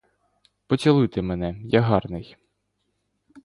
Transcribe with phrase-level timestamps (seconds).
[0.67, 2.37] Поцілуйте мене, я гарний.